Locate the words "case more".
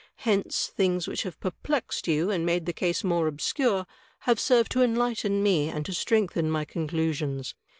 2.73-3.27